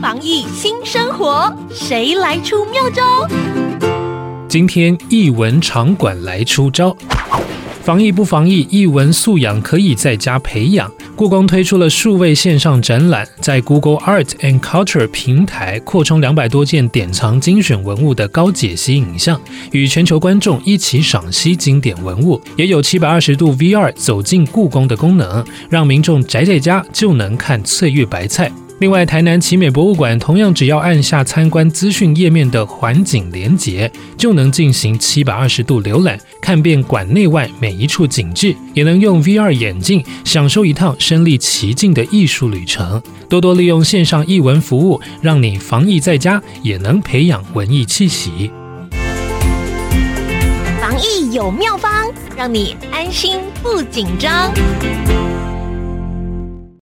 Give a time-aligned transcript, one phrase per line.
[0.00, 3.26] 防疫新生活，谁来出妙招？
[4.48, 6.96] 今天艺文场馆来出招。
[7.82, 10.92] 防疫不防疫，艺文素养可以在家培养。
[11.16, 19.40] 故宫推出了数位线上展览，在 Google Art and Culture 平台扩充两百多件典藏精选文物的高解析影像，
[19.72, 22.40] 与全球观众一起赏析经典文物。
[22.56, 28.52] 也有七百二十度 VR 走进故宫的功能，让民众宅在家就能看翠玉白菜。
[28.80, 43.02] 另外，台南奇美博物馆同样只要按下参观资讯页面的环景连结，就能进行七百二十度浏览，看遍馆内外每一处景致，也能用 VR 眼镜享受一趟身历其境的艺术旅程。
[43.28, 48.52] 多多利用线上艺文服务，让你防疫在家也能培养文艺气息。
[50.80, 51.90] 防疫有妙方，
[52.36, 54.52] 让你安心不紧张。